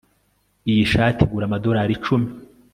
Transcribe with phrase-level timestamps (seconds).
[0.69, 2.27] Iyi shati igura amadorari icumi